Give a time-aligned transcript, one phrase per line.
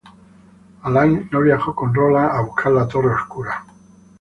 [0.81, 3.63] Alain no viajó con Roland a buscar la Torre Oscura.